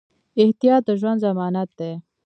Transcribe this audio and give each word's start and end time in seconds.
احتیاط 0.41 0.81
د 0.87 0.89
ژوند 0.99 1.21
ضمانت 1.25 1.69
دی. 1.79 1.91